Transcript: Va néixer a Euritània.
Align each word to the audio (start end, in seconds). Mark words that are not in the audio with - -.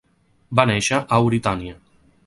Va 0.59 0.65
néixer 0.71 0.99
a 1.03 1.21
Euritània. 1.21 1.79